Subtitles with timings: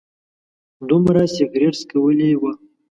[0.89, 2.41] دومره سګرټ څکولي و.